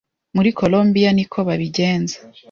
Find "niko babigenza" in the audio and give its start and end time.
1.13-2.17